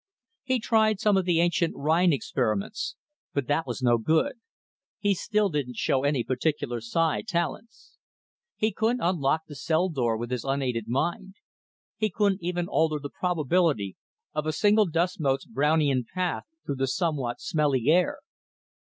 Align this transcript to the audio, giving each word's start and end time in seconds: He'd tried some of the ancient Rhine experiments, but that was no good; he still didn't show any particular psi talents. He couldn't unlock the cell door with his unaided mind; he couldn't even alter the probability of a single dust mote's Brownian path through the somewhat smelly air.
He'd 0.41 0.63
tried 0.63 0.99
some 0.99 1.15
of 1.15 1.25
the 1.25 1.39
ancient 1.39 1.75
Rhine 1.75 2.11
experiments, 2.11 2.95
but 3.35 3.45
that 3.45 3.67
was 3.67 3.83
no 3.83 3.99
good; 3.99 4.33
he 4.97 5.13
still 5.13 5.47
didn't 5.49 5.75
show 5.77 6.03
any 6.03 6.23
particular 6.23 6.81
psi 6.81 7.21
talents. 7.21 7.99
He 8.55 8.71
couldn't 8.73 9.03
unlock 9.03 9.41
the 9.47 9.53
cell 9.53 9.89
door 9.89 10.17
with 10.17 10.31
his 10.31 10.43
unaided 10.43 10.87
mind; 10.87 11.35
he 11.97 12.09
couldn't 12.09 12.41
even 12.41 12.67
alter 12.67 12.97
the 12.99 13.11
probability 13.11 13.95
of 14.33 14.47
a 14.47 14.53
single 14.53 14.87
dust 14.87 15.19
mote's 15.19 15.45
Brownian 15.45 16.03
path 16.11 16.45
through 16.65 16.77
the 16.77 16.87
somewhat 16.87 17.39
smelly 17.39 17.87
air. 17.89 18.21